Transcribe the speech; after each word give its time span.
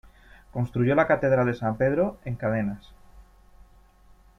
Construyó 0.51 0.95
la 0.95 1.05
Catedral 1.05 1.45
de 1.45 1.53
San 1.53 1.77
Pedro 1.77 2.19
en 2.25 2.35
Cadenas. 2.35 2.91